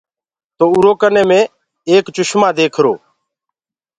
[0.57, 1.41] تو اُرو ڪني مڪوُ
[1.89, 2.93] ايڪ چشمو ديکرو۔